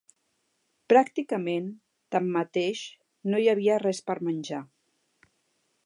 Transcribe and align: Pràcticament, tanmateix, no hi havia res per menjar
Pràcticament, 0.93 1.67
tanmateix, 2.17 2.83
no 3.33 3.43
hi 3.45 3.53
havia 3.55 3.79
res 3.87 4.01
per 4.09 4.21
menjar 4.31 4.65